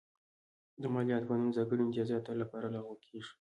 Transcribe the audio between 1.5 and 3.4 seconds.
ځانګړي امتیازات تل لپاره لغوه کېږي.